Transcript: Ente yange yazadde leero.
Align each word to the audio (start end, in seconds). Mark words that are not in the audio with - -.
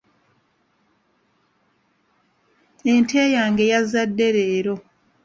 Ente 2.93 3.21
yange 3.35 3.63
yazadde 3.71 4.27
leero. 4.35 4.75